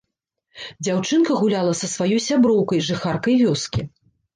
Дзяўчынка 0.87 1.37
гуляла 1.43 1.73
са 1.83 1.93
сваёй 1.95 2.21
сяброўкай, 2.31 2.87
жыхаркай 2.93 3.43
вёскі. 3.49 3.91